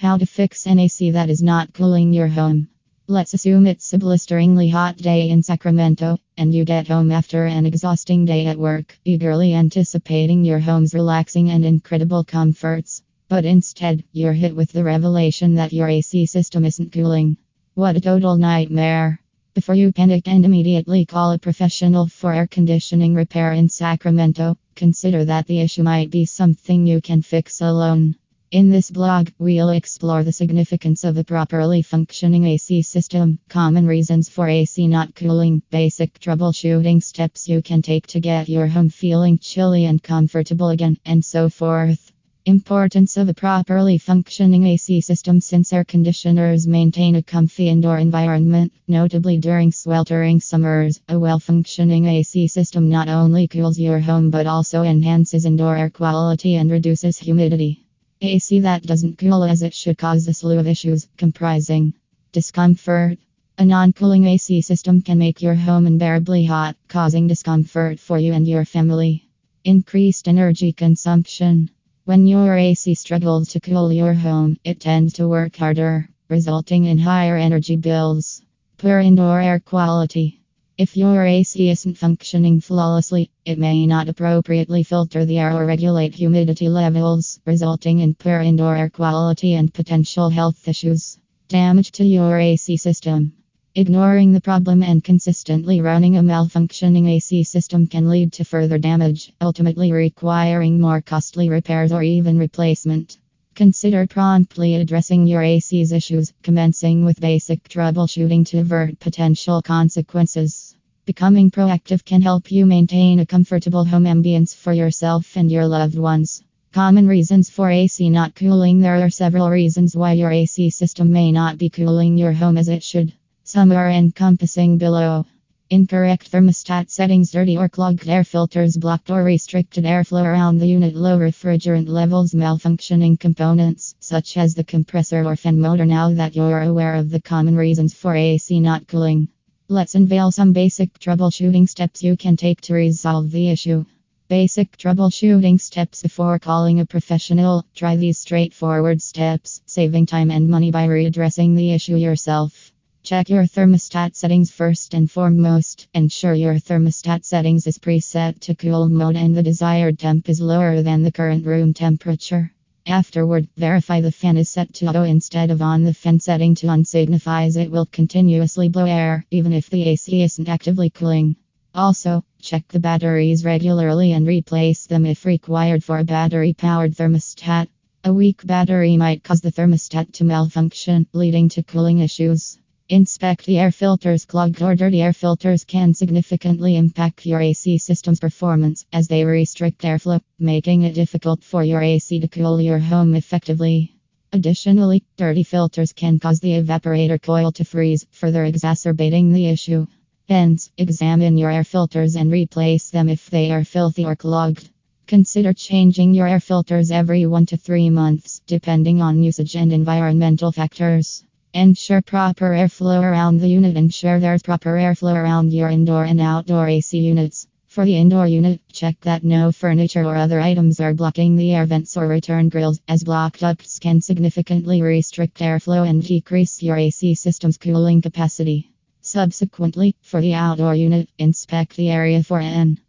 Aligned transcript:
How 0.00 0.16
to 0.16 0.24
fix 0.24 0.66
an 0.66 0.78
AC 0.78 1.10
that 1.10 1.28
is 1.28 1.42
not 1.42 1.74
cooling 1.74 2.14
your 2.14 2.28
home. 2.28 2.68
Let's 3.06 3.34
assume 3.34 3.66
it's 3.66 3.92
a 3.92 3.98
blisteringly 3.98 4.70
hot 4.70 4.96
day 4.96 5.28
in 5.28 5.42
Sacramento, 5.42 6.16
and 6.38 6.54
you 6.54 6.64
get 6.64 6.88
home 6.88 7.12
after 7.12 7.44
an 7.44 7.66
exhausting 7.66 8.24
day 8.24 8.46
at 8.46 8.56
work, 8.56 8.98
eagerly 9.04 9.52
anticipating 9.52 10.42
your 10.42 10.58
home's 10.58 10.94
relaxing 10.94 11.50
and 11.50 11.66
incredible 11.66 12.24
comforts. 12.24 13.02
But 13.28 13.44
instead, 13.44 14.02
you're 14.10 14.32
hit 14.32 14.56
with 14.56 14.72
the 14.72 14.84
revelation 14.84 15.56
that 15.56 15.74
your 15.74 15.90
AC 15.90 16.24
system 16.24 16.64
isn't 16.64 16.92
cooling. 16.92 17.36
What 17.74 17.96
a 17.96 18.00
total 18.00 18.38
nightmare! 18.38 19.20
Before 19.52 19.74
you 19.74 19.92
panic 19.92 20.26
and 20.28 20.46
immediately 20.46 21.04
call 21.04 21.32
a 21.32 21.38
professional 21.38 22.06
for 22.06 22.32
air 22.32 22.46
conditioning 22.46 23.14
repair 23.14 23.52
in 23.52 23.68
Sacramento, 23.68 24.56
consider 24.74 25.26
that 25.26 25.46
the 25.46 25.60
issue 25.60 25.82
might 25.82 26.10
be 26.10 26.24
something 26.24 26.86
you 26.86 27.02
can 27.02 27.20
fix 27.20 27.60
alone. 27.60 28.14
In 28.52 28.68
this 28.68 28.90
blog, 28.90 29.28
we'll 29.38 29.68
explore 29.68 30.24
the 30.24 30.32
significance 30.32 31.04
of 31.04 31.16
a 31.16 31.22
properly 31.22 31.82
functioning 31.82 32.46
AC 32.46 32.82
system, 32.82 33.38
common 33.48 33.86
reasons 33.86 34.28
for 34.28 34.48
AC 34.48 34.88
not 34.88 35.14
cooling, 35.14 35.62
basic 35.70 36.18
troubleshooting 36.18 37.00
steps 37.00 37.48
you 37.48 37.62
can 37.62 37.80
take 37.80 38.08
to 38.08 38.18
get 38.18 38.48
your 38.48 38.66
home 38.66 38.88
feeling 38.88 39.38
chilly 39.38 39.84
and 39.84 40.02
comfortable 40.02 40.70
again, 40.70 40.96
and 41.04 41.24
so 41.24 41.48
forth. 41.48 42.10
Importance 42.44 43.16
of 43.16 43.28
a 43.28 43.34
properly 43.34 43.98
functioning 43.98 44.66
AC 44.66 45.00
system 45.00 45.40
since 45.40 45.72
air 45.72 45.84
conditioners 45.84 46.66
maintain 46.66 47.14
a 47.14 47.22
comfy 47.22 47.68
indoor 47.68 47.98
environment, 47.98 48.72
notably 48.88 49.38
during 49.38 49.70
sweltering 49.70 50.40
summers. 50.40 51.00
A 51.08 51.16
well 51.16 51.38
functioning 51.38 52.06
AC 52.06 52.48
system 52.48 52.88
not 52.88 53.08
only 53.08 53.46
cools 53.46 53.78
your 53.78 54.00
home 54.00 54.28
but 54.28 54.48
also 54.48 54.82
enhances 54.82 55.44
indoor 55.44 55.76
air 55.76 55.88
quality 55.88 56.56
and 56.56 56.68
reduces 56.68 57.16
humidity. 57.16 57.84
AC 58.22 58.60
that 58.60 58.82
doesn't 58.82 59.16
cool 59.16 59.44
as 59.44 59.62
it 59.62 59.72
should 59.72 59.96
cause 59.96 60.28
a 60.28 60.34
slew 60.34 60.58
of 60.58 60.66
issues, 60.66 61.08
comprising 61.16 61.94
discomfort. 62.32 63.16
A 63.56 63.64
non 63.64 63.94
cooling 63.94 64.26
AC 64.26 64.60
system 64.60 65.00
can 65.00 65.16
make 65.16 65.40
your 65.40 65.54
home 65.54 65.86
unbearably 65.86 66.44
hot, 66.44 66.76
causing 66.86 67.28
discomfort 67.28 67.98
for 67.98 68.18
you 68.18 68.34
and 68.34 68.46
your 68.46 68.66
family. 68.66 69.26
Increased 69.64 70.28
energy 70.28 70.70
consumption. 70.70 71.70
When 72.04 72.26
your 72.26 72.58
AC 72.58 72.92
struggles 72.92 73.48
to 73.50 73.60
cool 73.60 73.90
your 73.90 74.12
home, 74.12 74.58
it 74.64 74.80
tends 74.80 75.14
to 75.14 75.26
work 75.26 75.56
harder, 75.56 76.06
resulting 76.28 76.84
in 76.84 76.98
higher 76.98 77.38
energy 77.38 77.76
bills. 77.76 78.42
Poor 78.76 78.98
indoor 78.98 79.40
air 79.40 79.60
quality. 79.60 80.39
If 80.80 80.96
your 80.96 81.26
AC 81.26 81.68
isn't 81.68 81.98
functioning 81.98 82.62
flawlessly, 82.62 83.28
it 83.44 83.58
may 83.58 83.86
not 83.86 84.08
appropriately 84.08 84.82
filter 84.82 85.26
the 85.26 85.36
air 85.36 85.52
or 85.52 85.66
regulate 85.66 86.14
humidity 86.14 86.70
levels, 86.70 87.38
resulting 87.44 87.98
in 87.98 88.14
poor 88.14 88.40
indoor 88.40 88.74
air 88.74 88.88
quality 88.88 89.52
and 89.52 89.74
potential 89.74 90.30
health 90.30 90.66
issues. 90.66 91.18
Damage 91.48 91.92
to 91.92 92.04
your 92.06 92.38
AC 92.38 92.78
system. 92.78 93.34
Ignoring 93.74 94.32
the 94.32 94.40
problem 94.40 94.82
and 94.82 95.04
consistently 95.04 95.82
running 95.82 96.16
a 96.16 96.22
malfunctioning 96.22 97.10
AC 97.10 97.44
system 97.44 97.86
can 97.86 98.08
lead 98.08 98.32
to 98.32 98.44
further 98.46 98.78
damage, 98.78 99.34
ultimately 99.42 99.92
requiring 99.92 100.80
more 100.80 101.02
costly 101.02 101.50
repairs 101.50 101.92
or 101.92 102.02
even 102.02 102.38
replacement. 102.38 103.18
Consider 103.54 104.06
promptly 104.06 104.76
addressing 104.76 105.26
your 105.26 105.42
AC's 105.42 105.92
issues, 105.92 106.32
commencing 106.42 107.04
with 107.04 107.20
basic 107.20 107.68
troubleshooting 107.68 108.46
to 108.46 108.60
avert 108.60 108.98
potential 108.98 109.60
consequences. 109.60 110.69
Becoming 111.10 111.50
proactive 111.50 112.04
can 112.04 112.22
help 112.22 112.52
you 112.52 112.66
maintain 112.66 113.18
a 113.18 113.26
comfortable 113.26 113.84
home 113.84 114.04
ambience 114.04 114.54
for 114.54 114.72
yourself 114.72 115.36
and 115.36 115.50
your 115.50 115.66
loved 115.66 115.98
ones. 115.98 116.44
Common 116.72 117.08
reasons 117.08 117.50
for 117.50 117.68
AC 117.68 118.08
not 118.10 118.36
cooling 118.36 118.78
There 118.78 119.04
are 119.04 119.10
several 119.10 119.50
reasons 119.50 119.96
why 119.96 120.12
your 120.12 120.30
AC 120.30 120.70
system 120.70 121.10
may 121.10 121.32
not 121.32 121.58
be 121.58 121.68
cooling 121.68 122.16
your 122.16 122.32
home 122.32 122.56
as 122.56 122.68
it 122.68 122.84
should. 122.84 123.12
Some 123.42 123.72
are 123.72 123.90
encompassing 123.90 124.78
below. 124.78 125.26
Incorrect 125.68 126.30
thermostat 126.30 126.90
settings, 126.90 127.32
dirty 127.32 127.56
or 127.56 127.68
clogged 127.68 128.08
air 128.08 128.22
filters, 128.22 128.76
blocked 128.76 129.10
or 129.10 129.24
restricted 129.24 129.82
airflow 129.82 130.22
around 130.22 130.58
the 130.58 130.68
unit, 130.68 130.94
low 130.94 131.18
refrigerant 131.18 131.88
levels, 131.88 132.34
malfunctioning 132.34 133.18
components, 133.18 133.96
such 133.98 134.36
as 134.36 134.54
the 134.54 134.62
compressor 134.62 135.24
or 135.24 135.34
fan 135.34 135.58
motor. 135.58 135.86
Now 135.86 136.14
that 136.14 136.36
you're 136.36 136.62
aware 136.62 136.94
of 136.94 137.10
the 137.10 137.20
common 137.20 137.56
reasons 137.56 137.94
for 137.94 138.14
AC 138.14 138.60
not 138.60 138.86
cooling, 138.86 139.26
Let's 139.72 139.94
unveil 139.94 140.32
some 140.32 140.52
basic 140.52 140.98
troubleshooting 140.98 141.68
steps 141.68 142.02
you 142.02 142.16
can 142.16 142.36
take 142.36 142.60
to 142.62 142.74
resolve 142.74 143.30
the 143.30 143.50
issue. 143.50 143.84
Basic 144.26 144.76
troubleshooting 144.76 145.60
steps 145.60 146.02
before 146.02 146.40
calling 146.40 146.80
a 146.80 146.86
professional. 146.86 147.64
Try 147.72 147.94
these 147.94 148.18
straightforward 148.18 149.00
steps, 149.00 149.62
saving 149.66 150.06
time 150.06 150.32
and 150.32 150.48
money 150.48 150.72
by 150.72 150.88
readdressing 150.88 151.54
the 151.54 151.70
issue 151.70 151.94
yourself. 151.94 152.72
Check 153.04 153.30
your 153.30 153.44
thermostat 153.44 154.16
settings 154.16 154.50
first 154.50 154.92
and 154.92 155.08
foremost. 155.08 155.86
Ensure 155.94 156.34
your 156.34 156.54
thermostat 156.54 157.24
settings 157.24 157.68
is 157.68 157.78
preset 157.78 158.40
to 158.40 158.56
cool 158.56 158.88
mode 158.88 159.14
and 159.14 159.36
the 159.36 159.42
desired 159.44 160.00
temp 160.00 160.28
is 160.28 160.40
lower 160.40 160.82
than 160.82 161.04
the 161.04 161.12
current 161.12 161.46
room 161.46 161.72
temperature. 161.72 162.52
Afterward, 162.86 163.46
verify 163.56 164.00
the 164.00 164.10
fan 164.10 164.36
is 164.36 164.48
set 164.48 164.72
to 164.74 164.86
auto 164.86 165.02
instead 165.02 165.50
of 165.50 165.60
on. 165.60 165.84
The 165.84 165.92
fan 165.92 166.18
setting 166.18 166.54
to 166.56 166.68
on 166.68 166.84
signifies 166.84 167.56
it 167.56 167.70
will 167.70 167.86
continuously 167.86 168.68
blow 168.68 168.86
air, 168.86 169.26
even 169.30 169.52
if 169.52 169.68
the 169.68 169.84
AC 169.84 170.22
isn't 170.22 170.48
actively 170.48 170.88
cooling. 170.88 171.36
Also, 171.74 172.24
check 172.40 172.66
the 172.68 172.80
batteries 172.80 173.44
regularly 173.44 174.12
and 174.12 174.26
replace 174.26 174.86
them 174.86 175.04
if 175.04 175.24
required 175.24 175.84
for 175.84 175.98
a 175.98 176.04
battery 176.04 176.54
powered 176.54 176.96
thermostat. 176.96 177.68
A 178.04 178.12
weak 178.12 178.46
battery 178.46 178.96
might 178.96 179.22
cause 179.22 179.42
the 179.42 179.52
thermostat 179.52 180.12
to 180.14 180.24
malfunction, 180.24 181.06
leading 181.12 181.50
to 181.50 181.62
cooling 181.62 181.98
issues. 181.98 182.59
Inspect 182.92 183.46
the 183.46 183.56
air 183.56 183.70
filters. 183.70 184.24
Clogged 184.24 184.60
or 184.62 184.74
dirty 184.74 185.00
air 185.00 185.12
filters 185.12 185.64
can 185.64 185.94
significantly 185.94 186.74
impact 186.74 187.24
your 187.24 187.40
AC 187.40 187.78
system's 187.78 188.18
performance 188.18 188.84
as 188.92 189.06
they 189.06 189.24
restrict 189.24 189.82
airflow, 189.82 190.20
making 190.40 190.82
it 190.82 190.94
difficult 190.94 191.44
for 191.44 191.62
your 191.62 191.82
AC 191.82 192.18
to 192.18 192.26
cool 192.26 192.60
your 192.60 192.80
home 192.80 193.14
effectively. 193.14 193.94
Additionally, 194.32 195.04
dirty 195.16 195.44
filters 195.44 195.92
can 195.92 196.18
cause 196.18 196.40
the 196.40 196.60
evaporator 196.60 197.22
coil 197.22 197.52
to 197.52 197.64
freeze, 197.64 198.04
further 198.10 198.44
exacerbating 198.44 199.32
the 199.32 199.46
issue. 199.46 199.86
Hence, 200.28 200.72
examine 200.76 201.38
your 201.38 201.52
air 201.52 201.62
filters 201.62 202.16
and 202.16 202.32
replace 202.32 202.90
them 202.90 203.08
if 203.08 203.30
they 203.30 203.52
are 203.52 203.62
filthy 203.62 204.04
or 204.04 204.16
clogged. 204.16 204.68
Consider 205.06 205.52
changing 205.52 206.12
your 206.12 206.26
air 206.26 206.40
filters 206.40 206.90
every 206.90 207.24
one 207.24 207.46
to 207.46 207.56
three 207.56 207.88
months, 207.88 208.40
depending 208.48 209.00
on 209.00 209.22
usage 209.22 209.54
and 209.54 209.72
environmental 209.72 210.50
factors. 210.50 211.22
Ensure 211.52 212.00
proper 212.00 212.50
airflow 212.50 213.02
around 213.02 213.38
the 213.38 213.48
unit. 213.48 213.76
Ensure 213.76 214.20
there's 214.20 214.42
proper 214.42 214.76
airflow 214.76 215.16
around 215.16 215.52
your 215.52 215.68
indoor 215.68 216.04
and 216.04 216.20
outdoor 216.20 216.68
AC 216.68 216.96
units. 216.96 217.48
For 217.66 217.84
the 217.84 217.96
indoor 217.96 218.28
unit, 218.28 218.60
check 218.70 219.00
that 219.00 219.24
no 219.24 219.50
furniture 219.50 220.04
or 220.04 220.14
other 220.14 220.40
items 220.40 220.78
are 220.78 220.94
blocking 220.94 221.34
the 221.34 221.52
air 221.52 221.66
vents 221.66 221.96
or 221.96 222.06
return 222.06 222.50
grills, 222.50 222.80
as 222.86 223.02
blocked 223.02 223.40
ducts 223.40 223.80
can 223.80 224.00
significantly 224.00 224.80
restrict 224.80 225.38
airflow 225.38 225.88
and 225.88 226.04
decrease 226.04 226.62
your 226.62 226.76
AC 226.76 227.16
system's 227.16 227.58
cooling 227.58 228.00
capacity. 228.00 228.70
Subsequently, 229.00 229.96
for 230.02 230.20
the 230.20 230.34
outdoor 230.34 230.76
unit, 230.76 231.08
inspect 231.18 231.74
the 231.76 231.90
area 231.90 232.22
for 232.22 232.38
an 232.38 232.80